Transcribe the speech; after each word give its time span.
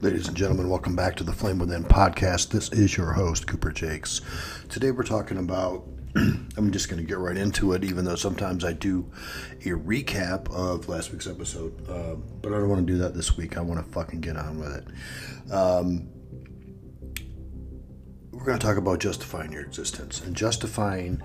Ladies 0.00 0.28
and 0.28 0.36
gentlemen, 0.36 0.68
welcome 0.68 0.94
back 0.94 1.16
to 1.16 1.24
the 1.24 1.32
Flame 1.32 1.58
Within 1.58 1.82
podcast. 1.82 2.50
This 2.50 2.70
is 2.70 2.96
your 2.96 3.14
host, 3.14 3.48
Cooper 3.48 3.72
Jakes. 3.72 4.20
Today 4.68 4.92
we're 4.92 5.02
talking 5.02 5.38
about, 5.38 5.88
I'm 6.14 6.70
just 6.70 6.88
going 6.88 7.02
to 7.02 7.08
get 7.08 7.18
right 7.18 7.36
into 7.36 7.72
it, 7.72 7.82
even 7.82 8.04
though 8.04 8.14
sometimes 8.14 8.64
I 8.64 8.74
do 8.74 9.10
a 9.62 9.70
recap 9.70 10.48
of 10.54 10.88
last 10.88 11.10
week's 11.10 11.26
episode. 11.26 11.74
Uh, 11.90 12.14
but 12.14 12.52
I 12.52 12.58
don't 12.58 12.68
want 12.68 12.86
to 12.86 12.92
do 12.92 12.96
that 12.98 13.14
this 13.14 13.36
week. 13.36 13.58
I 13.58 13.60
want 13.60 13.84
to 13.84 13.92
fucking 13.92 14.20
get 14.20 14.36
on 14.36 14.60
with 14.60 14.76
it. 14.76 15.52
Um, 15.52 16.08
we're 18.30 18.44
going 18.44 18.58
to 18.58 18.64
talk 18.64 18.76
about 18.76 19.00
justifying 19.00 19.50
your 19.50 19.62
existence 19.62 20.20
and 20.20 20.36
justifying 20.36 21.20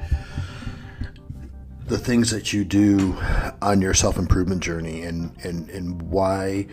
the 1.86 2.00
things 2.00 2.32
that 2.32 2.54
you 2.54 2.66
do 2.66 3.16
on 3.62 3.82
your 3.82 3.94
self 3.94 4.18
improvement 4.18 4.64
journey 4.64 5.04
and, 5.04 5.32
and, 5.44 5.70
and 5.70 6.02
why 6.02 6.66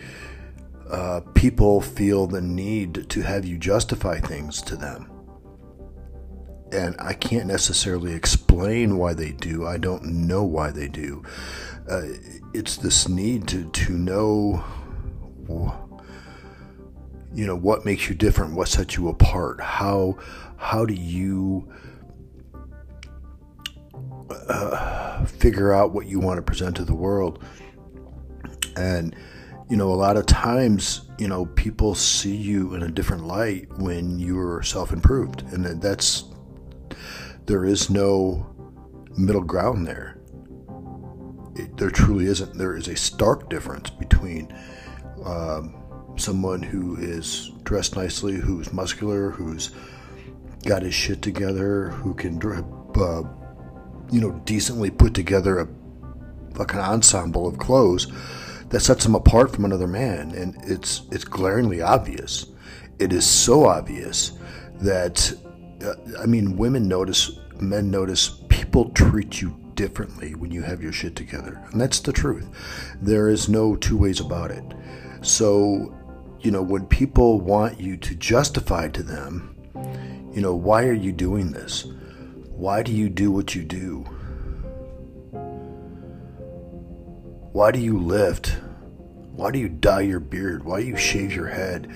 uh, 0.91 1.21
people 1.33 1.81
feel 1.81 2.27
the 2.27 2.41
need 2.41 3.09
to 3.09 3.21
have 3.21 3.45
you 3.45 3.57
justify 3.57 4.19
things 4.19 4.61
to 4.63 4.75
them. 4.75 5.09
And 6.71 6.95
I 6.99 7.13
can't 7.13 7.47
necessarily 7.47 8.13
explain 8.13 8.97
why 8.97 9.13
they 9.13 9.31
do. 9.31 9.65
I 9.65 9.77
don't 9.77 10.05
know 10.05 10.43
why 10.43 10.71
they 10.71 10.87
do. 10.87 11.23
Uh, 11.89 12.03
it's 12.53 12.77
this 12.77 13.09
need 13.09 13.47
to, 13.49 13.69
to 13.69 13.93
know, 13.93 14.63
you 17.33 17.45
know, 17.45 17.55
what 17.55 17.85
makes 17.85 18.07
you 18.09 18.15
different, 18.15 18.53
what 18.53 18.67
sets 18.67 18.95
you 18.95 19.09
apart, 19.09 19.59
how 19.59 20.17
how 20.57 20.85
do 20.85 20.93
you 20.93 21.67
uh, 24.29 25.25
figure 25.25 25.73
out 25.73 25.91
what 25.91 26.05
you 26.05 26.19
want 26.19 26.37
to 26.37 26.41
present 26.41 26.75
to 26.75 26.85
the 26.85 26.93
world, 26.93 27.43
and 28.77 29.15
you 29.71 29.77
know, 29.77 29.93
a 29.93 29.95
lot 29.95 30.17
of 30.17 30.25
times, 30.25 31.03
you 31.17 31.29
know, 31.29 31.45
people 31.45 31.95
see 31.95 32.35
you 32.35 32.73
in 32.73 32.83
a 32.83 32.91
different 32.91 33.25
light 33.25 33.69
when 33.77 34.19
you're 34.19 34.61
self 34.63 34.91
improved. 34.91 35.43
And 35.53 35.81
that's, 35.81 36.25
there 37.45 37.63
is 37.63 37.89
no 37.89 38.53
middle 39.15 39.41
ground 39.41 39.87
there. 39.87 40.19
It, 41.55 41.77
there 41.77 41.89
truly 41.89 42.25
isn't. 42.25 42.53
There 42.55 42.75
is 42.75 42.89
a 42.89 42.97
stark 42.97 43.49
difference 43.49 43.89
between 43.89 44.53
um, 45.23 45.81
someone 46.17 46.61
who 46.61 46.97
is 46.97 47.51
dressed 47.63 47.95
nicely, 47.95 48.33
who's 48.33 48.73
muscular, 48.73 49.31
who's 49.31 49.71
got 50.65 50.81
his 50.81 50.93
shit 50.93 51.21
together, 51.21 51.91
who 51.91 52.13
can, 52.13 52.41
uh, 52.45 53.23
you 54.11 54.19
know, 54.19 54.31
decently 54.43 54.91
put 54.91 55.13
together 55.13 55.59
a 55.59 55.67
fucking 56.55 56.77
ensemble 56.77 57.47
of 57.47 57.57
clothes 57.57 58.11
that 58.71 58.81
sets 58.81 59.05
him 59.05 59.15
apart 59.15 59.53
from 59.53 59.65
another 59.65 59.87
man, 59.87 60.31
and 60.31 60.55
it's 60.63 61.03
it's 61.11 61.23
glaringly 61.23 61.81
obvious. 61.81 62.47
It 62.99 63.13
is 63.13 63.25
so 63.25 63.65
obvious 63.65 64.33
that 64.81 65.33
uh, 65.83 65.95
I 66.19 66.25
mean, 66.25 66.57
women 66.57 66.87
notice, 66.87 67.37
men 67.59 67.89
notice. 67.89 68.41
People 68.49 68.89
treat 68.89 69.41
you 69.41 69.57
differently 69.75 70.35
when 70.35 70.51
you 70.51 70.61
have 70.61 70.81
your 70.81 70.91
shit 70.91 71.15
together, 71.15 71.61
and 71.71 71.81
that's 71.81 71.99
the 71.99 72.13
truth. 72.13 72.47
There 73.01 73.29
is 73.29 73.49
no 73.49 73.75
two 73.75 73.97
ways 73.97 74.19
about 74.19 74.51
it. 74.51 74.63
So, 75.21 75.95
you 76.41 76.51
know, 76.51 76.61
when 76.61 76.85
people 76.85 77.41
want 77.41 77.79
you 77.79 77.97
to 77.97 78.15
justify 78.15 78.87
to 78.89 79.03
them, 79.03 79.55
you 80.33 80.41
know, 80.41 80.55
why 80.55 80.85
are 80.85 80.93
you 80.93 81.11
doing 81.11 81.51
this? 81.51 81.85
Why 82.49 82.83
do 82.83 82.91
you 82.91 83.09
do 83.09 83.31
what 83.31 83.55
you 83.55 83.63
do? 83.63 84.05
Why 87.53 87.71
do 87.71 87.79
you 87.79 87.99
lift? 87.99 88.55
Why 89.33 89.51
do 89.51 89.59
you 89.59 89.67
dye 89.67 90.01
your 90.01 90.21
beard? 90.21 90.63
Why 90.63 90.79
do 90.79 90.87
you 90.87 90.95
shave 90.95 91.35
your 91.35 91.47
head? 91.47 91.91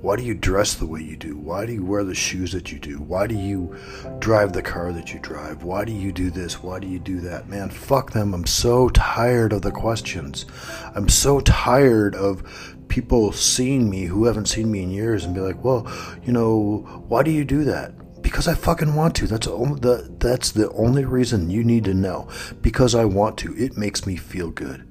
Why 0.00 0.16
do 0.16 0.24
you 0.24 0.34
dress 0.34 0.74
the 0.74 0.86
way 0.86 1.00
you 1.00 1.16
do? 1.16 1.36
Why 1.36 1.64
do 1.64 1.72
you 1.72 1.84
wear 1.84 2.02
the 2.02 2.14
shoes 2.14 2.50
that 2.52 2.72
you 2.72 2.80
do? 2.80 2.98
Why 2.98 3.28
do 3.28 3.36
you 3.36 3.76
drive 4.18 4.52
the 4.52 4.62
car 4.62 4.90
that 4.92 5.14
you 5.14 5.20
drive? 5.20 5.62
Why 5.62 5.84
do 5.84 5.92
you 5.92 6.10
do 6.10 6.30
this? 6.30 6.60
Why 6.60 6.80
do 6.80 6.88
you 6.88 6.98
do 6.98 7.20
that? 7.20 7.48
Man, 7.48 7.70
fuck 7.70 8.10
them. 8.10 8.34
I'm 8.34 8.46
so 8.46 8.88
tired 8.88 9.52
of 9.52 9.62
the 9.62 9.70
questions. 9.70 10.44
I'm 10.96 11.08
so 11.08 11.38
tired 11.38 12.16
of 12.16 12.42
people 12.88 13.30
seeing 13.30 13.88
me 13.88 14.06
who 14.06 14.24
haven't 14.24 14.46
seen 14.46 14.72
me 14.72 14.82
in 14.82 14.90
years 14.90 15.24
and 15.24 15.36
be 15.36 15.40
like, 15.40 15.62
well, 15.62 15.88
you 16.24 16.32
know, 16.32 17.04
why 17.06 17.22
do 17.22 17.30
you 17.30 17.44
do 17.44 17.62
that? 17.62 18.22
Because 18.22 18.48
I 18.48 18.54
fucking 18.54 18.96
want 18.96 19.14
to. 19.16 19.28
That's 19.28 19.46
the 19.46 20.16
that's 20.18 20.50
the 20.50 20.68
only 20.72 21.04
reason 21.04 21.48
you 21.48 21.62
need 21.62 21.84
to 21.84 21.94
know. 21.94 22.28
Because 22.60 22.96
I 22.96 23.04
want 23.04 23.38
to. 23.38 23.56
It 23.56 23.76
makes 23.76 24.04
me 24.04 24.16
feel 24.16 24.50
good. 24.50 24.84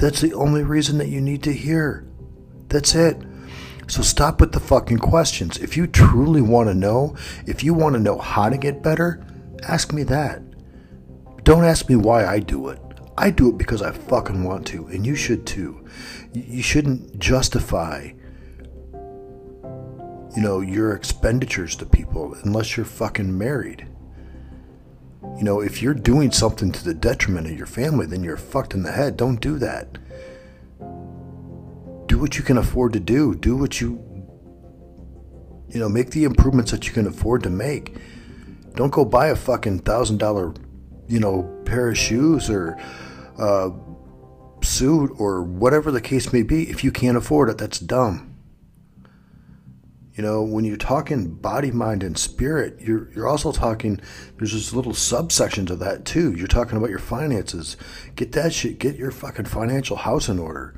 That's 0.00 0.20
the 0.22 0.32
only 0.32 0.64
reason 0.64 0.96
that 0.98 1.08
you 1.08 1.20
need 1.20 1.42
to 1.42 1.52
hear. 1.52 2.06
That's 2.68 2.94
it. 2.94 3.18
So 3.86 4.00
stop 4.00 4.40
with 4.40 4.52
the 4.52 4.60
fucking 4.60 4.98
questions. 4.98 5.58
If 5.58 5.76
you 5.76 5.86
truly 5.86 6.40
want 6.40 6.68
to 6.70 6.74
know, 6.74 7.16
if 7.46 7.62
you 7.62 7.74
want 7.74 7.94
to 7.94 8.00
know 8.00 8.16
how 8.16 8.48
to 8.48 8.56
get 8.56 8.82
better, 8.82 9.22
ask 9.62 9.92
me 9.92 10.02
that. 10.04 10.42
Don't 11.44 11.64
ask 11.64 11.88
me 11.88 11.96
why 11.96 12.24
I 12.24 12.38
do 12.38 12.68
it. 12.68 12.80
I 13.18 13.30
do 13.30 13.50
it 13.50 13.58
because 13.58 13.82
I 13.82 13.92
fucking 13.92 14.42
want 14.42 14.66
to, 14.68 14.86
and 14.86 15.06
you 15.06 15.14
should 15.14 15.46
too. 15.46 15.86
You 16.32 16.62
shouldn't 16.62 17.18
justify 17.18 18.12
you 20.36 20.42
know, 20.42 20.60
your 20.60 20.94
expenditures 20.94 21.76
to 21.76 21.86
people 21.86 22.34
unless 22.44 22.76
you're 22.76 22.86
fucking 22.86 23.36
married. 23.36 23.86
You 25.36 25.44
know, 25.44 25.60
if 25.60 25.80
you're 25.80 25.94
doing 25.94 26.30
something 26.32 26.70
to 26.72 26.84
the 26.84 26.94
detriment 26.94 27.46
of 27.46 27.56
your 27.56 27.66
family, 27.66 28.06
then 28.06 28.22
you're 28.22 28.36
fucked 28.36 28.74
in 28.74 28.82
the 28.82 28.92
head. 28.92 29.16
Don't 29.16 29.40
do 29.40 29.58
that. 29.58 29.98
Do 32.06 32.18
what 32.18 32.36
you 32.36 32.44
can 32.44 32.58
afford 32.58 32.92
to 32.92 33.00
do. 33.00 33.34
Do 33.34 33.56
what 33.56 33.80
you, 33.80 34.02
you 35.68 35.80
know, 35.80 35.88
make 35.88 36.10
the 36.10 36.24
improvements 36.24 36.72
that 36.72 36.86
you 36.86 36.92
can 36.92 37.06
afford 37.06 37.42
to 37.44 37.50
make. 37.50 37.96
Don't 38.74 38.92
go 38.92 39.04
buy 39.04 39.28
a 39.28 39.36
fucking 39.36 39.80
thousand 39.80 40.18
dollar, 40.18 40.54
you 41.08 41.20
know, 41.20 41.62
pair 41.64 41.88
of 41.90 41.98
shoes 41.98 42.50
or 42.50 42.78
uh, 43.38 43.70
suit 44.62 45.10
or 45.18 45.42
whatever 45.42 45.90
the 45.90 46.00
case 46.00 46.32
may 46.32 46.42
be. 46.42 46.68
If 46.70 46.84
you 46.84 46.92
can't 46.92 47.16
afford 47.16 47.48
it, 47.48 47.58
that's 47.58 47.78
dumb. 47.78 48.29
You 50.14 50.24
know, 50.24 50.42
when 50.42 50.64
you're 50.64 50.76
talking 50.76 51.34
body, 51.34 51.70
mind, 51.70 52.02
and 52.02 52.18
spirit, 52.18 52.80
you're 52.80 53.10
you're 53.12 53.28
also 53.28 53.52
talking. 53.52 54.00
There's 54.36 54.52
this 54.52 54.72
little 54.72 54.92
subsections 54.92 55.70
of 55.70 55.78
that 55.78 56.04
too. 56.04 56.32
You're 56.34 56.48
talking 56.48 56.76
about 56.76 56.90
your 56.90 56.98
finances. 56.98 57.76
Get 58.16 58.32
that 58.32 58.52
shit. 58.52 58.78
Get 58.78 58.96
your 58.96 59.12
fucking 59.12 59.44
financial 59.44 59.96
house 59.96 60.28
in 60.28 60.38
order. 60.38 60.74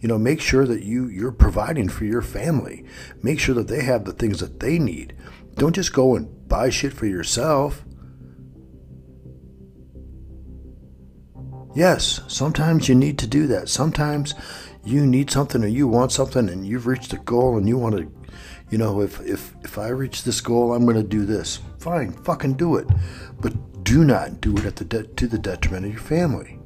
You 0.00 0.08
know, 0.08 0.18
make 0.18 0.42
sure 0.42 0.66
that 0.66 0.82
you 0.82 1.08
you're 1.08 1.32
providing 1.32 1.88
for 1.88 2.04
your 2.04 2.20
family. 2.20 2.84
Make 3.22 3.40
sure 3.40 3.54
that 3.54 3.68
they 3.68 3.82
have 3.82 4.04
the 4.04 4.12
things 4.12 4.40
that 4.40 4.60
they 4.60 4.78
need. 4.78 5.16
Don't 5.54 5.74
just 5.74 5.94
go 5.94 6.14
and 6.14 6.46
buy 6.46 6.68
shit 6.68 6.92
for 6.92 7.06
yourself. 7.06 7.82
Yes, 11.74 12.20
sometimes 12.28 12.88
you 12.88 12.94
need 12.94 13.18
to 13.18 13.26
do 13.26 13.46
that. 13.48 13.68
Sometimes 13.68 14.34
you 14.84 15.06
need 15.06 15.30
something 15.30 15.64
or 15.64 15.66
you 15.66 15.88
want 15.88 16.12
something 16.12 16.48
and 16.48 16.66
you've 16.66 16.86
reached 16.86 17.12
a 17.12 17.18
goal 17.18 17.58
and 17.58 17.68
you 17.68 17.76
want 17.76 17.96
to 17.96 18.10
you 18.70 18.78
know, 18.78 19.00
if 19.00 19.20
if 19.20 19.54
if 19.62 19.78
I 19.78 19.88
reach 19.88 20.24
this 20.24 20.40
goal, 20.40 20.74
I'm 20.74 20.84
going 20.84 20.96
to 20.96 21.02
do 21.02 21.24
this. 21.24 21.60
Fine, 21.78 22.12
fucking 22.12 22.54
do 22.54 22.76
it, 22.76 22.88
but 23.40 23.84
do 23.84 24.04
not 24.04 24.40
do 24.40 24.56
it 24.56 24.64
at 24.64 24.76
the 24.76 24.84
de- 24.84 25.04
to 25.04 25.26
the 25.28 25.38
detriment 25.38 25.86
of 25.86 25.92
your 25.92 26.00
family. 26.00 26.58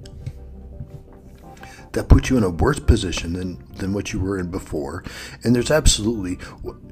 That 1.93 2.09
puts 2.09 2.31
you 2.31 2.37
in 2.37 2.45
a 2.45 2.51
worse 2.51 2.79
position 2.79 3.35
than 3.35 3.63
than 3.75 3.93
what 3.93 4.13
you 4.13 4.21
were 4.21 4.39
in 4.39 4.51
before, 4.51 5.05
and 5.45 5.55
there's 5.55 5.71
absolutely 5.71 6.39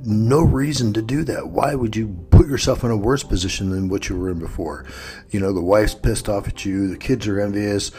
no 0.05 0.43
reason 0.43 0.93
to 0.93 1.01
do 1.01 1.25
that. 1.25 1.49
Why 1.49 1.75
would 1.75 1.97
you 1.97 2.27
put 2.31 2.49
yourself 2.49 2.85
in 2.85 2.91
a 2.91 2.97
worse 2.97 3.23
position 3.23 3.71
than 3.71 3.89
what 3.89 4.09
you 4.09 4.17
were 4.17 4.31
in 4.31 4.39
before? 4.39 4.85
You 5.31 5.41
know, 5.41 5.53
the 5.53 5.63
wife's 5.63 5.95
pissed 5.95 6.29
off 6.29 6.49
at 6.49 6.65
you, 6.65 6.89
the 6.89 6.99
kids 6.99 7.27
are 7.29 7.41
envious, 7.41 7.93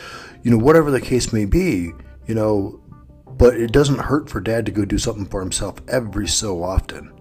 you 0.44 0.52
know, 0.52 0.58
whatever 0.58 0.92
the 0.92 1.02
case 1.02 1.34
may 1.34 1.46
be. 1.46 1.92
You 2.28 2.36
know, 2.36 2.82
but 3.40 3.56
it 3.56 3.72
doesn't 3.72 4.00
hurt 4.00 4.30
for 4.30 4.42
dad 4.42 4.66
to 4.66 4.72
go 4.72 4.84
do 4.84 4.98
something 4.98 5.26
for 5.26 5.40
himself 5.40 5.82
every 5.88 6.28
so 6.28 6.62
often. 6.62 7.12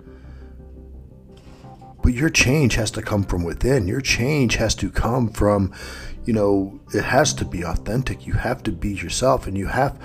But 2.02 2.12
your 2.12 2.28
change 2.28 2.74
has 2.74 2.90
to 2.92 3.02
come 3.02 3.22
from 3.22 3.44
within. 3.44 3.86
Your 3.86 4.00
change 4.00 4.56
has 4.56 4.74
to 4.76 4.90
come 4.90 5.28
from, 5.28 5.72
you 6.24 6.32
know, 6.32 6.80
it 6.92 7.04
has 7.04 7.32
to 7.34 7.44
be 7.44 7.64
authentic. 7.64 8.26
You 8.26 8.32
have 8.32 8.64
to 8.64 8.72
be 8.72 8.90
yourself 8.90 9.46
and 9.46 9.56
you 9.56 9.68
have, 9.68 9.96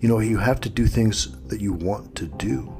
you 0.00 0.08
know, 0.08 0.18
you 0.18 0.38
have 0.38 0.60
to 0.62 0.68
do 0.68 0.86
things 0.86 1.40
that 1.46 1.60
you 1.60 1.72
want 1.72 2.16
to 2.16 2.26
do. 2.26 2.76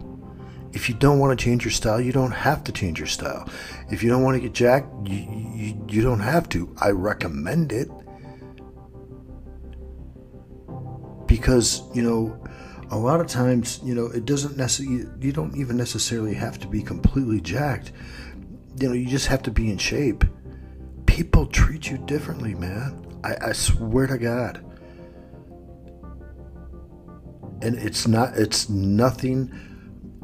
If 0.72 0.88
you 0.88 0.96
don't 0.96 1.20
want 1.20 1.38
to 1.38 1.44
change 1.44 1.64
your 1.64 1.72
style, 1.72 2.00
you 2.00 2.12
don't 2.12 2.32
have 2.32 2.64
to 2.64 2.72
change 2.72 2.98
your 2.98 3.08
style. 3.08 3.48
If 3.90 4.02
you 4.02 4.10
don't 4.10 4.24
want 4.24 4.34
to 4.34 4.40
get 4.40 4.52
jacked, 4.52 4.88
you, 5.08 5.18
you, 5.54 5.86
you 5.88 6.02
don't 6.02 6.20
have 6.20 6.48
to. 6.50 6.74
I 6.80 6.90
recommend 6.90 7.70
it. 7.70 7.88
Because, 11.26 11.82
you 11.94 12.02
know, 12.02 12.40
a 12.90 12.98
lot 12.98 13.20
of 13.20 13.26
times, 13.26 13.80
you 13.82 13.94
know, 13.94 14.06
it 14.06 14.24
doesn't 14.24 14.56
necessarily, 14.56 15.06
you 15.20 15.32
don't 15.32 15.56
even 15.56 15.76
necessarily 15.76 16.34
have 16.34 16.58
to 16.60 16.68
be 16.68 16.82
completely 16.82 17.40
jacked. 17.40 17.92
You 18.80 18.88
know, 18.88 18.94
you 18.94 19.06
just 19.06 19.26
have 19.28 19.42
to 19.44 19.50
be 19.50 19.70
in 19.70 19.78
shape. 19.78 20.24
People 21.06 21.46
treat 21.46 21.90
you 21.90 21.98
differently, 21.98 22.54
man. 22.54 23.06
I, 23.24 23.48
I 23.48 23.52
swear 23.52 24.06
to 24.06 24.18
God. 24.18 24.64
and 27.62 27.76
it's 27.76 28.08
not 28.08 28.36
it's 28.36 28.68
nothing 28.68 29.52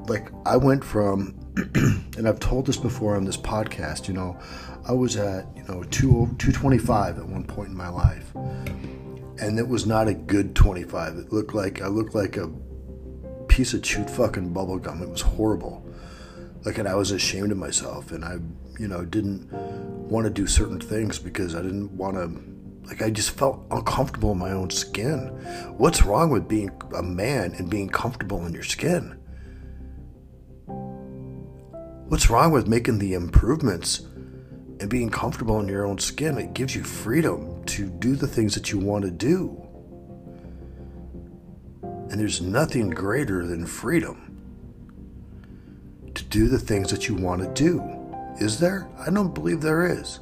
like 0.08 0.30
I 0.44 0.56
went 0.56 0.84
from 0.84 1.34
and 2.16 2.28
I've 2.28 2.40
told 2.40 2.66
this 2.66 2.76
before 2.76 3.16
on 3.16 3.24
this 3.24 3.36
podcast, 3.36 4.08
you 4.08 4.14
know, 4.14 4.38
I 4.86 4.92
was 4.92 5.16
at, 5.16 5.46
you 5.56 5.62
know, 5.64 5.82
2 5.84 6.36
225 6.38 7.18
at 7.18 7.26
one 7.26 7.44
point 7.44 7.70
in 7.70 7.76
my 7.76 7.88
life. 7.88 8.32
And 9.38 9.58
it 9.58 9.68
was 9.68 9.86
not 9.86 10.08
a 10.08 10.14
good 10.14 10.54
25. 10.54 11.16
It 11.16 11.32
looked 11.32 11.54
like 11.54 11.82
I 11.82 11.88
looked 11.88 12.14
like 12.14 12.36
a 12.36 12.50
piece 13.48 13.74
of 13.74 13.82
chewed 13.82 14.10
fucking 14.10 14.52
bubble 14.52 14.78
gum. 14.78 15.02
It 15.02 15.08
was 15.08 15.20
horrible. 15.20 15.86
Like 16.64 16.78
and 16.78 16.88
I 16.88 16.94
was 16.94 17.10
ashamed 17.10 17.52
of 17.52 17.58
myself 17.58 18.10
and 18.12 18.24
I, 18.24 18.38
you 18.78 18.88
know, 18.88 19.04
didn't 19.04 19.52
want 19.52 20.24
to 20.24 20.30
do 20.30 20.46
certain 20.46 20.80
things 20.80 21.18
because 21.18 21.54
I 21.54 21.62
didn't 21.62 21.92
want 21.92 22.16
to 22.16 22.88
like 22.88 23.02
I 23.02 23.10
just 23.10 23.30
felt 23.30 23.64
uncomfortable 23.70 24.32
in 24.32 24.38
my 24.38 24.52
own 24.52 24.70
skin. 24.70 25.28
What's 25.76 26.02
wrong 26.02 26.30
with 26.30 26.48
being 26.48 26.70
a 26.94 27.02
man 27.02 27.54
and 27.54 27.68
being 27.68 27.88
comfortable 27.88 28.44
in 28.46 28.54
your 28.54 28.62
skin? 28.62 29.18
What's 32.08 32.30
wrong 32.30 32.52
with 32.52 32.68
making 32.68 32.98
the 32.98 33.14
improvements 33.14 34.06
and 34.80 34.90
being 34.90 35.10
comfortable 35.10 35.60
in 35.60 35.68
your 35.68 35.86
own 35.86 35.98
skin? 35.98 36.38
It 36.38 36.54
gives 36.54 36.74
you 36.74 36.82
freedom 36.82 37.64
to 37.64 37.86
do 37.86 38.16
the 38.16 38.26
things 38.26 38.54
that 38.54 38.72
you 38.72 38.78
want 38.78 39.04
to 39.04 39.10
do. 39.10 39.62
And 41.82 42.20
there's 42.20 42.40
nothing 42.40 42.90
greater 42.90 43.46
than 43.46 43.66
freedom 43.66 44.22
to 46.14 46.24
do 46.24 46.48
the 46.48 46.58
things 46.58 46.90
that 46.90 47.08
you 47.08 47.14
want 47.14 47.42
to 47.42 47.48
do. 47.62 47.82
Is 48.38 48.58
there? 48.58 48.88
I 48.98 49.10
don't 49.10 49.34
believe 49.34 49.60
there 49.60 49.86
is. 49.86 50.20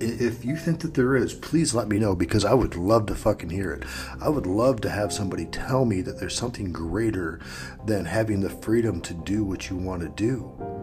if 0.00 0.44
you 0.44 0.56
think 0.56 0.80
that 0.80 0.94
there 0.94 1.16
is, 1.16 1.34
please 1.34 1.74
let 1.74 1.88
me 1.88 1.98
know 1.98 2.14
because 2.14 2.44
I 2.44 2.54
would 2.54 2.76
love 2.76 3.06
to 3.06 3.14
fucking 3.14 3.50
hear 3.50 3.72
it. 3.72 3.84
I 4.20 4.28
would 4.28 4.46
love 4.46 4.80
to 4.82 4.90
have 4.90 5.12
somebody 5.12 5.46
tell 5.46 5.84
me 5.84 6.02
that 6.02 6.18
there's 6.18 6.36
something 6.36 6.72
greater 6.72 7.40
than 7.84 8.04
having 8.04 8.40
the 8.40 8.50
freedom 8.50 9.00
to 9.02 9.14
do 9.14 9.44
what 9.44 9.70
you 9.70 9.76
want 9.76 10.02
to 10.02 10.08
do. 10.08 10.77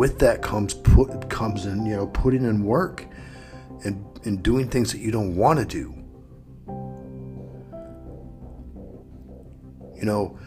With 0.00 0.18
that 0.18 0.40
comes 0.40 0.72
put 0.72 1.28
comes 1.28 1.66
in, 1.66 1.84
you 1.84 1.94
know, 1.94 2.06
putting 2.06 2.42
in 2.42 2.64
work 2.64 3.06
and 3.84 4.02
and 4.24 4.42
doing 4.42 4.66
things 4.66 4.92
that 4.92 4.98
you 4.98 5.10
don't 5.10 5.36
want 5.36 5.58
to 5.58 5.66
do. 5.66 5.94
You 9.94 10.06
know, 10.06 10.38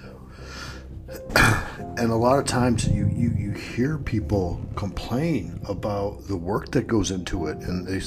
and 1.35 2.11
a 2.11 2.15
lot 2.15 2.39
of 2.39 2.45
times 2.45 2.88
you, 2.88 3.07
you, 3.13 3.31
you 3.38 3.51
hear 3.51 4.00
people 4.00 4.59
complain 4.75 5.59
about 5.69 6.27
the 6.27 6.35
work 6.35 6.71
that 6.71 6.88
goes 6.88 7.11
into 7.11 7.45
it 7.45 7.57
and 7.57 7.88
they 7.88 8.01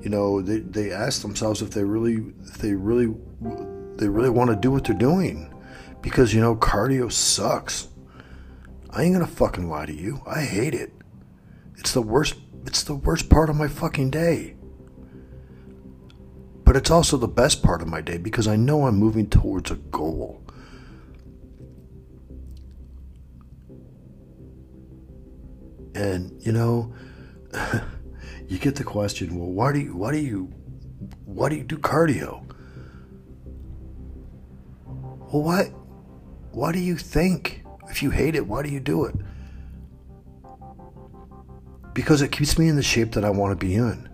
you 0.00 0.08
know 0.08 0.40
they, 0.40 0.60
they 0.60 0.90
ask 0.90 1.20
themselves 1.20 1.60
if 1.60 1.72
they 1.72 1.84
really 1.84 2.32
if 2.46 2.54
they 2.54 2.72
really 2.72 3.14
they 3.96 4.08
really 4.08 4.30
want 4.30 4.48
to 4.48 4.56
do 4.56 4.70
what 4.70 4.84
they're 4.84 4.96
doing 4.96 5.52
because 6.00 6.32
you 6.32 6.40
know 6.40 6.56
cardio 6.56 7.12
sucks 7.12 7.88
i 8.92 9.02
ain't 9.02 9.14
gonna 9.14 9.26
fucking 9.26 9.68
lie 9.68 9.86
to 9.86 9.94
you 9.94 10.20
i 10.26 10.42
hate 10.42 10.74
it 10.74 10.92
it's 11.76 11.92
the 11.92 12.02
worst 12.02 12.34
it's 12.66 12.82
the 12.82 12.94
worst 12.94 13.28
part 13.28 13.50
of 13.50 13.56
my 13.56 13.68
fucking 13.68 14.10
day 14.10 14.54
but 16.64 16.76
it's 16.76 16.90
also 16.90 17.16
the 17.16 17.28
best 17.28 17.62
part 17.62 17.82
of 17.82 17.88
my 17.88 18.00
day 18.00 18.16
because 18.16 18.46
i 18.46 18.56
know 18.56 18.86
i'm 18.86 18.96
moving 18.96 19.28
towards 19.28 19.70
a 19.70 19.76
goal 19.76 20.42
And 25.94 26.40
you 26.40 26.52
know, 26.52 26.94
you 28.48 28.58
get 28.58 28.76
the 28.76 28.84
question, 28.84 29.38
well, 29.38 29.50
why 29.50 29.72
do 29.72 29.80
you 29.80 29.94
why 29.94 30.12
do 30.12 30.18
you 30.18 30.52
why 31.24 31.48
do 31.48 31.56
you 31.56 31.64
do 31.64 31.76
cardio? 31.76 32.44
Well, 34.86 35.42
why 35.42 35.64
why 36.52 36.72
do 36.72 36.78
you 36.78 36.96
think? 36.96 37.61
If 37.88 38.02
you 38.02 38.10
hate 38.10 38.34
it, 38.34 38.46
why 38.46 38.62
do 38.62 38.70
you 38.70 38.80
do 38.80 39.04
it? 39.04 39.14
Because 41.94 42.22
it 42.22 42.32
keeps 42.32 42.58
me 42.58 42.68
in 42.68 42.76
the 42.76 42.82
shape 42.82 43.12
that 43.12 43.24
I 43.24 43.30
want 43.30 43.58
to 43.58 43.66
be 43.66 43.74
in. 43.74 44.08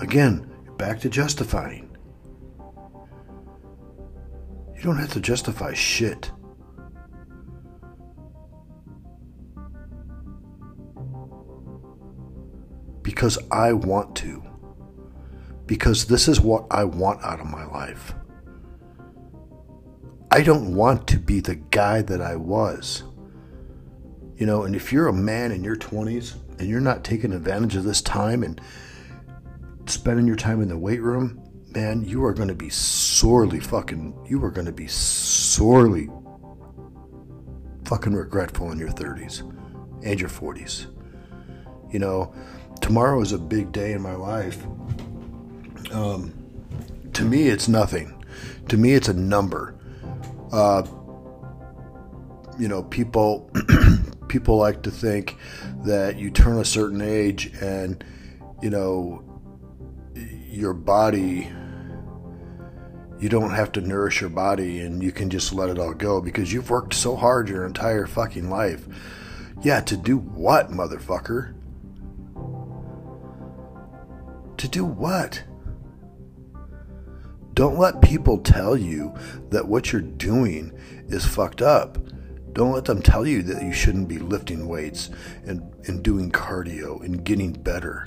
Again, 0.00 0.50
back 0.76 1.00
to 1.00 1.08
justifying. 1.08 1.96
You 4.76 4.82
don't 4.82 4.98
have 4.98 5.12
to 5.12 5.20
justify 5.20 5.74
shit. 5.74 6.32
because 13.20 13.38
I 13.50 13.72
want 13.72 14.16
to. 14.16 14.42
Because 15.66 16.06
this 16.06 16.26
is 16.26 16.40
what 16.40 16.64
I 16.70 16.84
want 16.84 17.22
out 17.22 17.40
of 17.40 17.46
my 17.46 17.66
life. 17.66 18.14
I 20.32 20.42
don't 20.42 20.76
want 20.76 21.08
to 21.08 21.18
be 21.18 21.40
the 21.40 21.56
guy 21.56 22.02
that 22.02 22.20
I 22.20 22.36
was. 22.36 23.02
You 24.36 24.46
know, 24.46 24.62
and 24.62 24.76
if 24.76 24.92
you're 24.92 25.08
a 25.08 25.12
man 25.12 25.50
in 25.50 25.64
your 25.64 25.76
20s 25.76 26.36
and 26.58 26.68
you're 26.68 26.80
not 26.80 27.02
taking 27.02 27.32
advantage 27.32 27.74
of 27.74 27.84
this 27.84 28.00
time 28.00 28.42
and 28.44 28.60
spending 29.86 30.26
your 30.26 30.36
time 30.36 30.62
in 30.62 30.68
the 30.68 30.78
weight 30.78 31.02
room, 31.02 31.42
man, 31.74 32.04
you 32.04 32.24
are 32.24 32.32
going 32.32 32.48
to 32.48 32.54
be 32.54 32.70
sorely 32.70 33.58
fucking, 33.58 34.16
you 34.28 34.42
are 34.44 34.50
going 34.50 34.66
to 34.66 34.72
be 34.72 34.86
sorely 34.86 36.08
fucking 37.84 38.14
regretful 38.14 38.70
in 38.70 38.78
your 38.78 38.90
30s 38.90 39.40
and 40.04 40.20
your 40.20 40.30
40s. 40.30 40.86
You 41.92 41.98
know, 41.98 42.32
tomorrow 42.80 43.20
is 43.20 43.32
a 43.32 43.38
big 43.38 43.72
day 43.72 43.92
in 43.92 44.00
my 44.00 44.14
life. 44.14 44.64
Um, 45.90 46.32
to 47.14 47.24
me, 47.24 47.48
it's 47.48 47.66
nothing. 47.66 48.24
To 48.68 48.76
me, 48.76 48.92
it's 48.94 49.08
a 49.08 49.12
number. 49.12 49.74
Uh, 50.52 50.82
you 52.58 52.68
know, 52.68 52.82
people 52.84 53.50
people 54.28 54.56
like 54.56 54.82
to 54.82 54.90
think 54.90 55.36
that 55.84 56.18
you 56.18 56.30
turn 56.30 56.58
a 56.58 56.64
certain 56.64 57.00
age 57.00 57.52
and 57.60 58.04
you 58.62 58.70
know 58.70 59.24
your 60.14 60.74
body 60.74 61.50
you 63.20 63.28
don't 63.28 63.50
have 63.50 63.70
to 63.72 63.82
nourish 63.82 64.22
your 64.22 64.30
body 64.30 64.80
and 64.80 65.02
you 65.02 65.12
can 65.12 65.28
just 65.28 65.52
let 65.52 65.68
it 65.68 65.78
all 65.78 65.92
go 65.92 66.22
because 66.22 66.52
you've 66.52 66.70
worked 66.70 66.94
so 66.94 67.14
hard 67.14 67.50
your 67.50 67.66
entire 67.66 68.06
fucking 68.06 68.48
life. 68.48 68.86
Yeah, 69.62 69.80
to 69.82 69.96
do 69.96 70.16
what, 70.16 70.70
motherfucker? 70.70 71.52
To 74.56 74.68
do 74.68 74.86
what? 74.86 75.44
Don't 77.60 77.76
let 77.76 78.00
people 78.00 78.38
tell 78.38 78.74
you 78.74 79.14
that 79.50 79.68
what 79.68 79.92
you're 79.92 80.00
doing 80.00 80.72
is 81.08 81.26
fucked 81.26 81.60
up. 81.60 81.98
Don't 82.54 82.72
let 82.72 82.86
them 82.86 83.02
tell 83.02 83.26
you 83.26 83.42
that 83.42 83.62
you 83.62 83.70
shouldn't 83.70 84.08
be 84.08 84.18
lifting 84.18 84.66
weights 84.66 85.10
and, 85.44 85.70
and 85.86 86.02
doing 86.02 86.30
cardio 86.30 87.04
and 87.04 87.22
getting 87.22 87.52
better. 87.52 88.06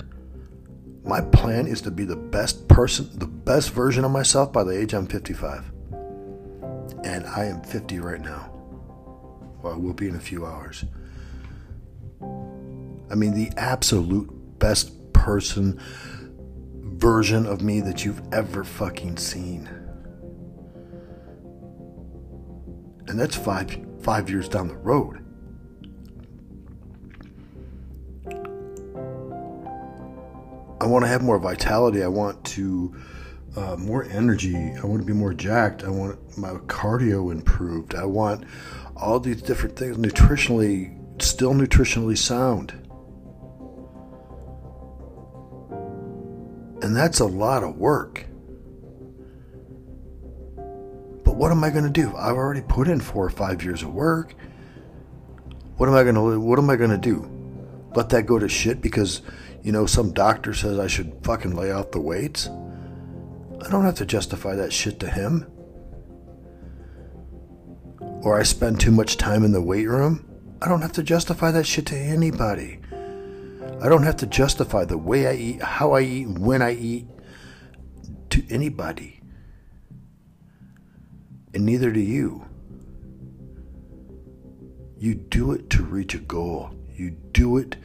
My 1.04 1.20
plan 1.20 1.68
is 1.68 1.80
to 1.82 1.92
be 1.92 2.04
the 2.04 2.16
best 2.16 2.66
person, 2.66 3.08
the 3.16 3.28
best 3.28 3.70
version 3.70 4.04
of 4.04 4.10
myself 4.10 4.52
by 4.52 4.64
the 4.64 4.76
age 4.76 4.92
I'm 4.92 5.06
55. 5.06 5.70
And 7.04 7.24
I 7.24 7.44
am 7.44 7.62
50 7.62 8.00
right 8.00 8.20
now. 8.20 8.50
Well, 9.62 9.74
I 9.74 9.76
will 9.76 9.94
be 9.94 10.08
in 10.08 10.16
a 10.16 10.20
few 10.20 10.44
hours. 10.46 10.84
I 13.08 13.14
mean, 13.14 13.34
the 13.34 13.52
absolute 13.56 14.58
best 14.58 15.12
person 15.12 15.80
version 17.04 17.44
of 17.44 17.60
me 17.60 17.82
that 17.82 18.02
you've 18.02 18.22
ever 18.32 18.64
fucking 18.64 19.18
seen. 19.18 19.68
And 23.08 23.20
that's 23.20 23.36
five 23.36 23.76
five 24.00 24.30
years 24.30 24.48
down 24.48 24.68
the 24.68 24.76
road. 24.76 25.18
I 30.80 30.86
want 30.86 31.04
to 31.04 31.08
have 31.08 31.22
more 31.22 31.38
vitality. 31.38 32.02
I 32.02 32.08
want 32.08 32.42
to 32.56 32.96
uh, 33.54 33.76
more 33.76 34.04
energy. 34.04 34.56
I 34.56 34.86
want 34.86 35.02
to 35.02 35.06
be 35.06 35.12
more 35.12 35.34
jacked. 35.34 35.84
I 35.84 35.90
want 35.90 36.38
my 36.38 36.52
cardio 36.68 37.30
improved. 37.30 37.94
I 37.94 38.06
want 38.06 38.46
all 38.96 39.20
these 39.20 39.42
different 39.42 39.76
things 39.76 39.98
nutritionally, 39.98 40.98
still 41.20 41.52
nutritionally 41.52 42.16
sound. 42.16 42.83
And 46.84 46.94
that's 46.94 47.20
a 47.20 47.24
lot 47.24 47.62
of 47.62 47.78
work. 47.78 48.26
But 51.24 51.36
what 51.36 51.50
am 51.50 51.64
I 51.64 51.70
going 51.70 51.84
to 51.84 51.90
do? 51.90 52.14
I've 52.14 52.36
already 52.36 52.60
put 52.60 52.88
in 52.88 53.00
four 53.00 53.24
or 53.24 53.30
five 53.30 53.64
years 53.64 53.82
of 53.82 53.94
work. 53.94 54.34
What 55.78 55.88
am 55.88 55.94
I 55.94 56.02
going 56.02 56.14
to 56.14 56.38
what 56.38 56.58
am 56.58 56.68
I 56.68 56.76
going 56.76 56.90
to 56.90 56.98
do? 56.98 57.26
Let 57.94 58.10
that 58.10 58.26
go 58.26 58.38
to 58.38 58.50
shit 58.50 58.82
because, 58.82 59.22
you 59.62 59.72
know, 59.72 59.86
some 59.86 60.12
doctor 60.12 60.52
says 60.52 60.78
I 60.78 60.86
should 60.86 61.20
fucking 61.22 61.56
lay 61.56 61.72
off 61.72 61.90
the 61.90 62.02
weights? 62.02 62.48
I 62.48 63.70
don't 63.70 63.86
have 63.86 63.96
to 63.96 64.04
justify 64.04 64.54
that 64.54 64.70
shit 64.70 65.00
to 65.00 65.10
him. 65.10 65.50
Or 68.20 68.38
I 68.38 68.42
spend 68.42 68.78
too 68.78 68.90
much 68.90 69.16
time 69.16 69.42
in 69.42 69.52
the 69.52 69.62
weight 69.62 69.88
room? 69.88 70.28
I 70.60 70.68
don't 70.68 70.82
have 70.82 70.92
to 70.92 71.02
justify 71.02 71.50
that 71.50 71.66
shit 71.66 71.86
to 71.86 71.96
anybody. 71.96 72.80
I 73.84 73.90
don't 73.90 74.04
have 74.04 74.16
to 74.16 74.26
justify 74.26 74.86
the 74.86 74.96
way 74.96 75.26
I 75.26 75.34
eat, 75.34 75.62
how 75.62 75.92
I 75.92 76.00
eat, 76.00 76.26
when 76.26 76.62
I 76.62 76.72
eat 76.72 77.06
to 78.30 78.42
anybody. 78.48 79.20
And 81.52 81.66
neither 81.66 81.92
do 81.92 82.00
you. 82.00 82.46
You 84.96 85.14
do 85.14 85.52
it 85.52 85.68
to 85.68 85.82
reach 85.82 86.14
a 86.14 86.18
goal. 86.18 86.74
You 86.94 87.10
do 87.10 87.58
it 87.58 87.76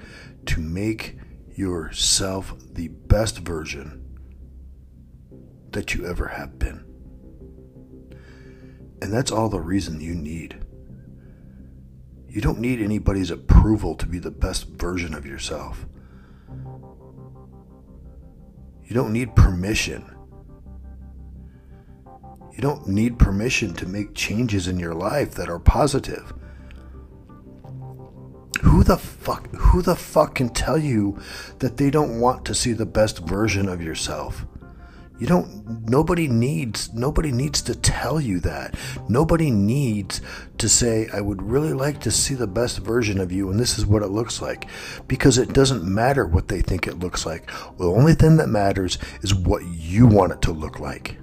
to 0.46 0.62
make 0.62 1.18
yourself 1.53 2.56
the 2.72 2.88
best 2.88 3.39
version 3.39 4.01
that 5.72 5.94
you 5.94 6.06
ever 6.06 6.29
have 6.29 6.58
been. 6.58 6.86
And 9.01 9.12
that's 9.12 9.34
all 9.34 9.50
the 9.50 9.60
reason 9.60 10.00
you 10.00 10.15
need. 10.15 10.63
You 12.29 12.39
don't 12.39 12.60
need 12.60 12.79
anybody's 12.79 13.32
approval 13.32 13.96
to 13.96 14.06
be 14.06 14.20
the 14.20 14.32
best 14.32 14.68
version 14.70 15.13
of 15.13 15.25
yourself. 15.25 15.88
You 18.89 18.96
don't 18.96 19.13
need 19.13 19.36
permission. 19.36 20.03
You 22.51 22.60
don't 22.60 22.88
need 22.88 23.19
permission 23.19 23.75
to 23.75 23.88
make 23.88 24.15
changes 24.15 24.67
in 24.67 24.79
your 24.79 24.96
life 24.96 25.36
that 25.36 25.48
are 25.48 25.60
positive. 25.60 26.34
Who 28.63 28.84
the 28.84 28.98
fuck 28.98 29.48
who 29.53 29.84
the 29.84 29.96
fuck 29.96 30.34
can 30.34 30.50
tell 30.50 30.79
you 30.79 31.19
that 31.60 31.77
they 31.77 31.91
don't 31.91 32.19
want 32.19 32.46
to 32.46 32.55
see 32.55 32.74
the 32.74 32.88
best 32.88 33.19
version 33.19 33.69
of 33.69 33.79
yourself? 33.79 34.48
You 35.20 35.28
don't 35.28 35.88
nobody 35.90 36.30
needs 36.30 36.94
nobody 36.94 37.32
needs 37.32 37.62
to 37.64 37.76
tell 37.76 38.22
you 38.22 38.40
that. 38.40 38.76
Nobody 39.10 39.52
needs 39.52 40.22
to 40.58 40.70
say 40.70 41.10
I 41.14 41.20
would 41.20 41.42
really 41.42 41.74
like 41.74 42.00
to 42.02 42.12
see 42.12 42.36
the 42.36 42.48
best 42.48 42.80
version 42.80 43.20
of 43.20 43.32
you 43.32 43.50
and 43.50 43.60
this 43.60 43.78
is 43.78 43.86
what 43.86 44.02
it 44.02 44.08
looks 44.08 44.42
like 44.42 44.70
because 45.08 45.38
it 45.38 45.54
doesn't 45.54 45.84
matter 45.84 46.26
what 46.26 46.48
they 46.48 46.62
think 46.62 46.88
it 46.88 47.00
looks 47.00 47.26
like. 47.26 47.52
The 47.78 47.90
only 47.90 48.14
thing 48.14 48.38
that 48.38 48.48
matters 48.48 48.98
is 49.22 49.36
what 49.36 49.66
you 49.66 50.08
want 50.08 50.32
it 50.32 50.42
to 50.44 50.54
look 50.54 50.80
like. 50.80 51.18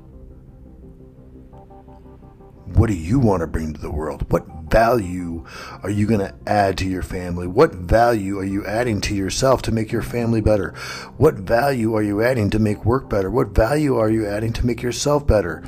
What 2.74 2.88
do 2.88 2.94
you 2.94 3.18
want 3.18 3.40
to 3.40 3.46
bring 3.46 3.72
to 3.72 3.80
the 3.80 3.90
world? 3.90 4.30
What 4.30 4.46
value 4.68 5.44
are 5.82 5.90
you 5.90 6.06
going 6.06 6.20
to 6.20 6.34
add 6.46 6.78
to 6.78 6.88
your 6.88 7.02
family? 7.02 7.46
What 7.46 7.74
value 7.74 8.38
are 8.38 8.44
you 8.44 8.64
adding 8.66 9.00
to 9.02 9.14
yourself 9.14 9.62
to 9.62 9.72
make 9.72 9.92
your 9.92 10.02
family 10.02 10.40
better? 10.40 10.72
What 11.16 11.34
value 11.34 11.94
are 11.94 12.02
you 12.02 12.22
adding 12.22 12.50
to 12.50 12.58
make 12.58 12.84
work 12.84 13.08
better? 13.08 13.30
What 13.30 13.48
value 13.48 13.96
are 13.96 14.10
you 14.10 14.26
adding 14.26 14.52
to 14.54 14.66
make 14.66 14.82
yourself 14.82 15.26
better? 15.26 15.62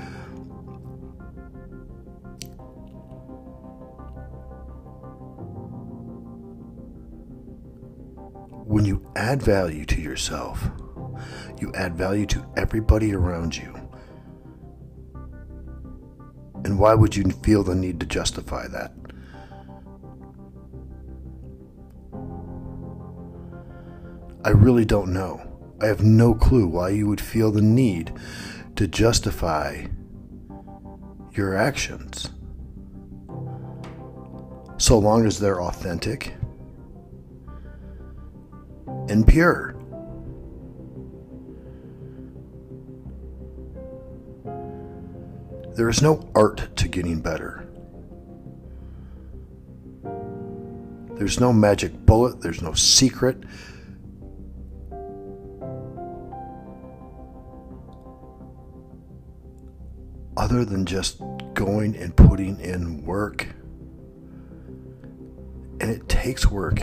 When 8.65 8.85
you 8.85 9.03
add 9.17 9.43
value 9.43 9.87
to 9.87 10.01
yourself, 10.01 10.63
you 11.59 11.73
add 11.75 11.97
value 11.97 12.27
to 12.27 12.47
everybody 12.57 13.15
around 13.15 13.57
you. 13.57 13.78
And 16.65 16.79
why 16.79 16.95
would 16.95 17.17
you 17.17 17.25
feel 17.25 17.63
the 17.63 17.75
need 17.75 18.01
to 18.01 18.07
justify 18.07 18.67
that? 18.69 18.93
I 24.45 24.51
really 24.51 24.85
don't 24.85 25.13
know. 25.13 25.41
I 25.81 25.87
have 25.87 26.03
no 26.03 26.35
clue 26.35 26.67
why 26.67 26.91
you 26.91 27.07
would 27.07 27.21
feel 27.21 27.51
the 27.51 27.63
need 27.63 28.13
to 28.77 28.89
justify 28.89 29.87
your 31.33 31.57
actions. 31.57 32.31
So 34.79 34.99
long 34.99 35.27
as 35.27 35.39
they're 35.39 35.63
authentic 35.63 36.35
and 39.09 39.27
pure. 39.27 39.78
There 45.79 45.89
is 45.89 46.03
no 46.03 46.29
art 46.35 46.75
to 46.75 46.89
getting 46.89 47.21
better. 47.21 47.65
There's 51.15 51.39
no 51.39 51.53
magic 51.53 52.05
bullet, 52.05 52.41
there's 52.41 52.61
no 52.61 52.73
secret. 52.73 53.45
Other 60.37 60.65
than 60.65 60.85
just 60.85 61.23
going 61.55 61.95
and 61.95 62.17
putting 62.17 62.59
in 62.59 63.05
work. 63.05 63.47
And 65.81 65.93
it 65.93 66.09
takes 66.09 66.51
work. 66.51 66.81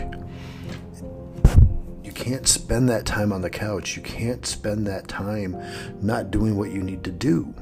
You 2.02 2.12
can't 2.12 2.48
spend 2.48 2.88
that 2.88 3.04
time 3.04 3.30
on 3.30 3.42
the 3.42 3.50
couch. 3.50 3.94
You 3.94 4.02
can't 4.02 4.46
spend 4.46 4.86
that 4.86 5.06
time 5.06 5.62
not 6.00 6.30
doing 6.30 6.56
what 6.56 6.70
you 6.70 6.82
need 6.82 7.04
to 7.04 7.12
do. 7.12 7.54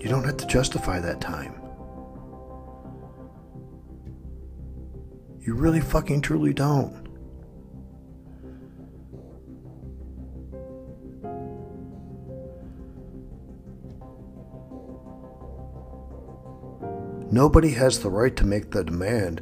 You 0.00 0.08
don't 0.08 0.24
have 0.24 0.38
to 0.38 0.46
justify 0.46 0.98
that 0.98 1.20
time. 1.20 1.54
You 5.40 5.54
really 5.54 5.80
fucking 5.80 6.22
truly 6.22 6.54
don't. 6.54 7.06
Nobody 17.32 17.70
has 17.70 18.00
the 18.00 18.10
right 18.10 18.34
to 18.36 18.44
make 18.44 18.70
the 18.70 18.82
demand 18.82 19.40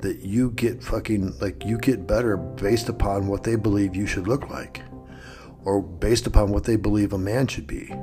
that 0.00 0.20
you 0.20 0.50
get 0.50 0.82
fucking, 0.82 1.38
like, 1.40 1.64
you 1.64 1.78
get 1.78 2.06
better 2.06 2.36
based 2.36 2.88
upon 2.88 3.28
what 3.28 3.44
they 3.44 3.54
believe 3.54 3.94
you 3.94 4.06
should 4.06 4.26
look 4.26 4.50
like 4.50 4.82
or 5.64 5.80
based 5.80 6.26
upon 6.26 6.50
what 6.50 6.64
they 6.64 6.76
believe 6.76 7.12
a 7.12 7.18
man 7.18 7.46
should 7.46 7.66
be. 7.66 7.94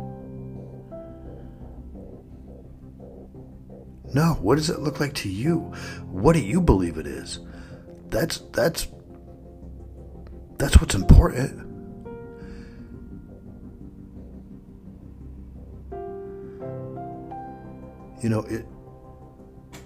No, 4.14 4.38
what 4.42 4.56
does 4.56 4.70
it 4.70 4.80
look 4.80 5.00
like 5.00 5.14
to 5.16 5.30
you? 5.30 5.74
What 6.10 6.34
do 6.34 6.40
you 6.40 6.62
believe 6.62 6.98
it 6.98 7.06
is? 7.06 7.40
That's 8.10 8.40
that's 8.52 8.88
that's 10.58 10.80
what's 10.82 10.96
important. 10.96 11.68
You 18.24 18.30
know, 18.30 18.40
it 18.42 18.66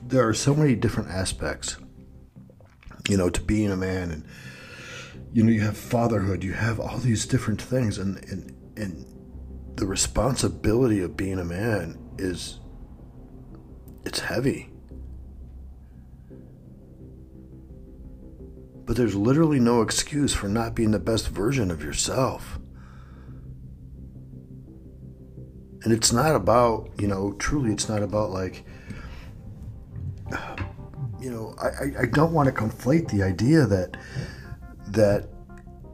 there 0.08 0.28
are 0.28 0.34
so 0.34 0.56
many 0.56 0.76
different 0.76 1.10
aspects, 1.10 1.78
you 3.10 3.18
know, 3.18 3.30
to 3.30 3.42
being 3.42 3.72
a 3.72 3.78
man 3.78 4.12
and 4.12 4.26
you 5.34 5.44
know, 5.44 5.52
you 5.52 5.62
have 5.62 5.78
fatherhood, 5.78 6.44
you 6.44 6.54
have 6.54 6.80
all 6.80 6.98
these 6.98 7.26
different 7.26 7.62
things 7.62 7.98
and 7.98 8.24
and 8.30 8.56
and 8.78 9.06
the 9.76 9.86
responsibility 9.86 11.02
of 11.02 11.18
being 11.18 11.40
a 11.40 11.46
man 11.46 11.98
is 12.18 12.60
it's 14.06 14.20
heavy. 14.20 14.70
But 18.86 18.98
there's 18.98 19.16
literally 19.16 19.60
no 19.60 19.82
excuse 19.82 20.34
for 20.34 20.48
not 20.50 20.76
being 20.76 20.92
the 20.92 21.00
best 21.00 21.30
version 21.30 21.72
of 21.72 21.82
yourself. 21.82 22.60
And 25.84 25.92
it's 25.92 26.12
not 26.12 26.36
about, 26.36 26.90
you 26.98 27.08
know, 27.08 27.34
truly, 27.34 27.72
it's 27.72 27.90
not 27.90 28.04
about 28.04 28.32
like, 28.32 28.66
you 31.20 31.32
know, 31.32 31.56
I, 31.62 32.02
I 32.02 32.06
don't 32.06 32.34
want 32.34 32.48
to 32.48 32.54
conflate 32.54 33.10
the 33.10 33.24
idea 33.24 33.66
that, 33.66 33.96
that 34.90 35.30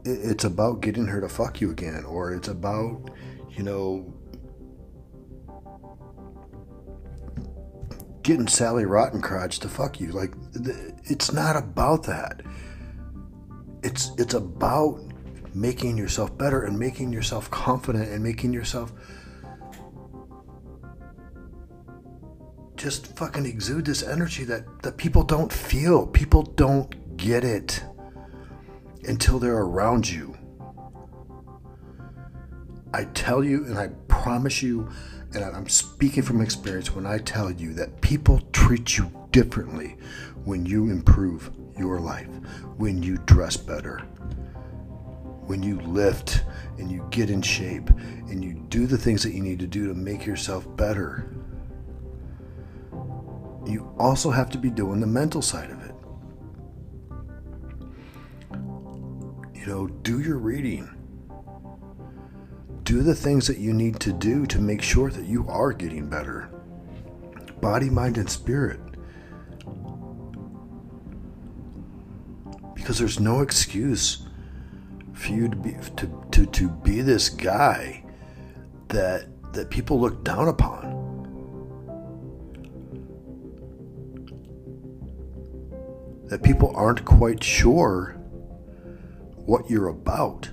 it's 0.03 0.43
about 0.43 0.81
getting 0.81 1.05
her 1.05 1.21
to 1.21 1.29
fuck 1.29 1.61
you 1.61 1.69
again, 1.71 2.05
or 2.05 2.33
it's 2.33 2.47
about, 2.47 3.11
you 3.51 3.63
know, 3.63 4.13
getting 8.29 8.47
Sally 8.47 8.83
Rottencrotch 8.83 9.57
to 9.61 9.67
fuck 9.67 9.99
you. 9.99 10.11
Like, 10.11 10.35
it's 11.05 11.33
not 11.33 11.55
about 11.55 12.03
that. 12.03 12.43
It's 13.81 14.11
it's 14.19 14.35
about 14.35 14.99
making 15.55 15.97
yourself 15.97 16.37
better 16.37 16.61
and 16.63 16.77
making 16.77 17.11
yourself 17.11 17.49
confident 17.49 18.07
and 18.09 18.21
making 18.21 18.53
yourself 18.53 18.93
just 22.75 23.17
fucking 23.17 23.47
exude 23.47 23.85
this 23.85 24.03
energy 24.03 24.43
that 24.43 24.83
that 24.83 24.97
people 24.97 25.23
don't 25.23 25.51
feel. 25.51 26.05
People 26.05 26.43
don't 26.43 27.17
get 27.17 27.43
it 27.43 27.83
until 29.05 29.39
they're 29.39 29.57
around 29.57 30.07
you. 30.07 30.37
I 32.93 33.05
tell 33.05 33.43
you 33.43 33.65
and 33.65 33.79
I 33.79 33.87
promise 34.07 34.61
you 34.61 34.87
and 35.33 35.43
I'm 35.43 35.69
speaking 35.69 36.23
from 36.23 36.41
experience 36.41 36.95
when 36.95 37.05
I 37.05 37.19
tell 37.19 37.51
you 37.51 37.73
that 37.73 38.01
people 38.01 38.41
treat 38.51 38.97
you 38.97 39.11
differently 39.31 39.97
when 40.43 40.65
you 40.65 40.89
improve 40.89 41.51
your 41.77 41.99
life, 41.99 42.27
when 42.77 43.03
you 43.03 43.17
dress 43.19 43.55
better, 43.55 43.99
when 45.45 45.61
you 45.61 45.79
lift 45.81 46.43
and 46.77 46.91
you 46.91 47.05
get 47.11 47.29
in 47.29 47.41
shape 47.41 47.89
and 48.29 48.43
you 48.43 48.53
do 48.69 48.87
the 48.87 48.97
things 48.97 49.23
that 49.23 49.33
you 49.33 49.41
need 49.41 49.59
to 49.59 49.67
do 49.67 49.87
to 49.87 49.93
make 49.93 50.25
yourself 50.25 50.65
better. 50.75 51.29
You 53.65 53.93
also 53.99 54.31
have 54.31 54.49
to 54.51 54.57
be 54.57 54.69
doing 54.69 54.99
the 54.99 55.07
mental 55.07 55.41
side 55.41 55.69
of 55.69 55.83
it. 55.83 55.95
You 59.59 59.65
know, 59.67 59.87
do 59.87 60.21
your 60.21 60.37
reading. 60.37 60.89
Do 62.89 63.03
the 63.03 63.13
things 63.13 63.45
that 63.45 63.59
you 63.59 63.71
need 63.71 63.99
to 63.99 64.11
do 64.11 64.47
to 64.47 64.57
make 64.57 64.81
sure 64.81 65.11
that 65.11 65.25
you 65.25 65.47
are 65.47 65.73
getting 65.73 66.09
better. 66.09 66.49
Body, 67.61 67.87
mind, 67.87 68.17
and 68.17 68.27
spirit. 68.27 68.79
Because 72.73 72.97
there's 72.97 73.19
no 73.19 73.41
excuse 73.41 74.25
for 75.13 75.31
you 75.31 75.49
to 75.49 75.55
be 75.55 75.75
to, 75.97 76.25
to, 76.31 76.45
to 76.47 76.67
be 76.67 77.01
this 77.01 77.29
guy 77.29 78.03
that 78.87 79.27
that 79.53 79.69
people 79.69 80.01
look 80.01 80.23
down 80.23 80.47
upon. 80.47 80.81
That 86.25 86.41
people 86.41 86.71
aren't 86.75 87.05
quite 87.05 87.43
sure 87.43 88.13
what 89.35 89.69
you're 89.69 89.89
about. 89.89 90.49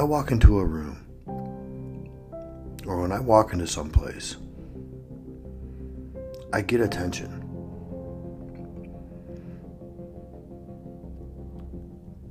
I 0.00 0.02
walk 0.02 0.30
into 0.30 0.58
a 0.58 0.64
room 0.64 0.96
or 2.86 3.02
when 3.02 3.12
I 3.12 3.20
walk 3.20 3.52
into 3.52 3.66
some 3.66 3.90
place, 3.90 4.38
I 6.54 6.62
get 6.62 6.80
attention. 6.80 7.28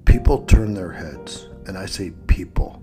People 0.03 0.45
turn 0.45 0.73
their 0.73 0.91
heads, 0.91 1.47
and 1.67 1.77
I 1.77 1.85
say 1.85 2.11
people. 2.25 2.81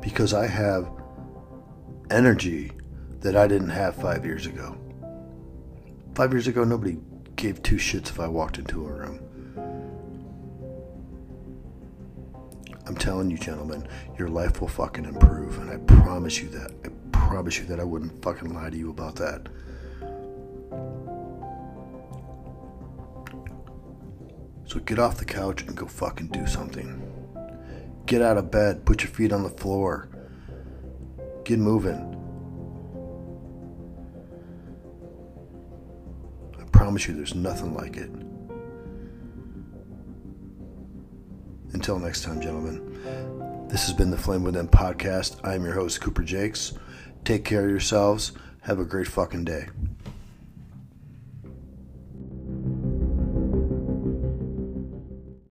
Because 0.00 0.34
I 0.34 0.46
have 0.46 0.88
energy 2.12 2.70
that 3.22 3.34
I 3.34 3.48
didn't 3.48 3.70
have 3.70 3.96
five 3.96 4.24
years 4.24 4.46
ago. 4.46 4.78
Five 6.14 6.30
years 6.32 6.46
ago, 6.46 6.62
nobody 6.62 6.96
gave 7.34 7.60
two 7.64 7.74
shits 7.74 8.08
if 8.10 8.20
I 8.20 8.28
walked 8.28 8.58
into 8.58 8.86
a 8.86 8.92
room. 8.92 9.18
Telling 12.98 13.30
you, 13.30 13.38
gentlemen, 13.38 13.86
your 14.18 14.28
life 14.28 14.60
will 14.60 14.68
fucking 14.68 15.04
improve, 15.04 15.58
and 15.58 15.70
I 15.70 15.76
promise 15.78 16.40
you 16.40 16.48
that. 16.50 16.72
I 16.84 16.88
promise 17.12 17.58
you 17.58 17.64
that 17.66 17.80
I 17.80 17.84
wouldn't 17.84 18.22
fucking 18.22 18.52
lie 18.52 18.70
to 18.70 18.76
you 18.76 18.90
about 18.90 19.16
that. 19.16 19.48
So 24.66 24.80
get 24.80 24.98
off 24.98 25.16
the 25.16 25.24
couch 25.24 25.62
and 25.62 25.74
go 25.74 25.86
fucking 25.86 26.28
do 26.28 26.46
something. 26.46 27.02
Get 28.04 28.20
out 28.20 28.36
of 28.36 28.50
bed, 28.50 28.84
put 28.84 29.02
your 29.02 29.10
feet 29.10 29.32
on 29.32 29.42
the 29.42 29.50
floor, 29.50 30.08
get 31.44 31.58
moving. 31.58 32.14
I 36.58 36.64
promise 36.64 37.08
you, 37.08 37.14
there's 37.14 37.34
nothing 37.34 37.74
like 37.74 37.96
it. 37.96 38.10
Until 41.88 42.04
next 42.04 42.22
time, 42.22 42.38
gentlemen, 42.38 43.66
this 43.70 43.86
has 43.86 43.94
been 43.94 44.10
the 44.10 44.18
Flame 44.18 44.44
Within 44.44 44.68
podcast. 44.68 45.40
I 45.42 45.54
am 45.54 45.64
your 45.64 45.72
host, 45.72 46.02
Cooper 46.02 46.22
Jakes. 46.22 46.74
Take 47.24 47.46
care 47.46 47.64
of 47.64 47.70
yourselves. 47.70 48.32
Have 48.60 48.78
a 48.78 48.84
great 48.84 49.08
fucking 49.08 49.46
day. 49.46 49.68